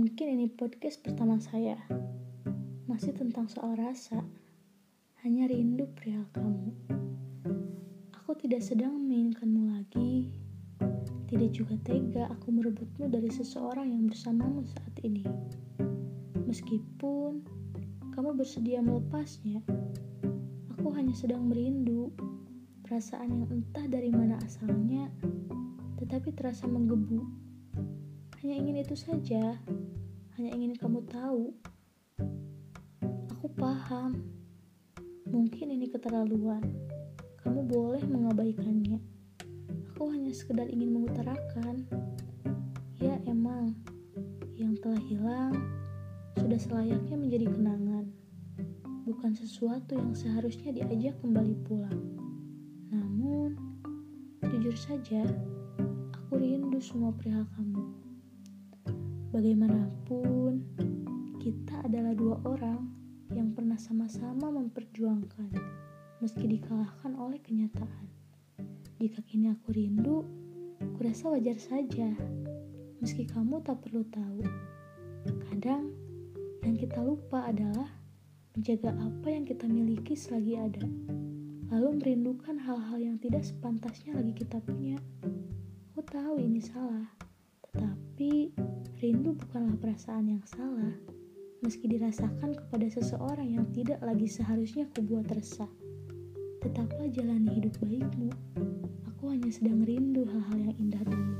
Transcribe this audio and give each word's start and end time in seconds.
ini 0.00 0.48
podcast 0.48 1.04
pertama 1.04 1.36
saya. 1.36 1.76
Masih 2.88 3.12
tentang 3.12 3.52
soal 3.52 3.76
rasa. 3.76 4.24
Hanya 5.20 5.44
rindu 5.44 5.84
perihal 5.92 6.24
kamu. 6.32 6.72
Aku 8.16 8.32
tidak 8.40 8.64
sedang 8.64 8.96
menginginkanmu 8.96 9.76
lagi. 9.76 10.32
Tidak 11.28 11.52
juga 11.52 11.76
tega 11.84 12.32
aku 12.32 12.48
merebutmu 12.48 13.12
dari 13.12 13.28
seseorang 13.28 13.92
yang 13.92 14.08
bersamamu 14.08 14.64
saat 14.64 14.94
ini. 15.04 15.28
Meskipun 16.48 17.44
kamu 18.16 18.40
bersedia 18.40 18.80
melepasnya, 18.80 19.60
aku 20.72 20.88
hanya 20.96 21.12
sedang 21.12 21.44
merindu 21.44 22.08
perasaan 22.88 23.44
yang 23.44 23.52
entah 23.52 23.84
dari 23.84 24.08
mana 24.08 24.40
asalnya, 24.48 25.12
tetapi 26.00 26.32
terasa 26.32 26.64
menggebu 26.64 27.50
hanya 28.40 28.56
ingin 28.56 28.80
itu 28.80 28.96
saja. 28.96 29.60
Hanya 30.40 30.56
ingin 30.56 30.72
kamu 30.72 31.04
tahu. 31.04 31.52
Aku 33.36 33.52
paham. 33.60 34.24
Mungkin 35.28 35.68
ini 35.68 35.84
keterlaluan. 35.92 36.64
Kamu 37.44 37.68
boleh 37.68 38.00
mengabaikannya. 38.08 39.04
Aku 39.92 40.08
hanya 40.08 40.32
sekedar 40.32 40.64
ingin 40.72 40.96
mengutarakan. 40.96 41.84
Ya 42.96 43.20
emang, 43.28 43.76
yang 44.56 44.80
telah 44.80 45.04
hilang 45.12 45.52
sudah 46.40 46.56
selayaknya 46.56 47.20
menjadi 47.20 47.44
kenangan. 47.44 48.08
Bukan 49.04 49.36
sesuatu 49.36 49.92
yang 49.92 50.16
seharusnya 50.16 50.72
diajak 50.72 51.20
kembali 51.20 51.52
pulang. 51.68 52.16
Namun, 52.88 53.60
jujur 54.48 54.72
saja, 54.72 55.20
aku 56.16 56.40
rindu 56.40 56.80
semua 56.80 57.12
perihal 57.12 57.44
kamu. 57.60 58.09
Bagaimanapun, 59.30 60.58
kita 61.38 61.86
adalah 61.86 62.18
dua 62.18 62.42
orang 62.50 62.82
yang 63.30 63.54
pernah 63.54 63.78
sama-sama 63.78 64.50
memperjuangkan, 64.50 65.54
meski 66.18 66.50
dikalahkan 66.50 67.14
oleh 67.14 67.38
kenyataan. 67.38 68.10
Jika 68.98 69.22
kini 69.22 69.54
aku 69.54 69.70
rindu, 69.70 70.26
kurasa 70.98 71.30
wajar 71.30 71.62
saja, 71.62 72.10
meski 72.98 73.22
kamu 73.22 73.62
tak 73.62 73.78
perlu 73.86 74.02
tahu. 74.10 74.42
Kadang, 75.46 75.94
yang 76.66 76.74
kita 76.74 76.98
lupa 76.98 77.46
adalah 77.46 77.86
menjaga 78.58 78.98
apa 78.98 79.30
yang 79.30 79.46
kita 79.46 79.70
miliki 79.70 80.18
selagi 80.18 80.58
ada, 80.58 80.82
lalu 81.70 82.02
merindukan 82.02 82.58
hal-hal 82.58 82.98
yang 82.98 83.14
tidak 83.22 83.46
sepantasnya 83.46 84.10
lagi 84.10 84.34
kita 84.34 84.58
punya. 84.58 84.98
Aku 85.94 86.02
tahu 86.02 86.42
ini 86.42 86.58
salah, 86.58 87.06
tetapi 87.70 88.58
Rindu 89.00 89.32
bukanlah 89.32 89.80
perasaan 89.80 90.28
yang 90.28 90.44
salah, 90.44 90.92
meski 91.64 91.88
dirasakan 91.88 92.52
kepada 92.52 92.84
seseorang 92.84 93.48
yang 93.48 93.64
tidak 93.72 93.96
lagi 94.04 94.28
seharusnya 94.28 94.84
kubuat 94.92 95.24
resah. 95.32 95.72
Tetaplah 96.60 97.08
jalani 97.08 97.48
hidup 97.48 97.80
baikmu. 97.80 98.28
Aku 99.08 99.32
hanya 99.32 99.48
sedang 99.48 99.88
rindu 99.88 100.28
hal-hal 100.28 100.68
yang 100.68 100.76
indah 100.76 101.00
dulu. 101.08 101.32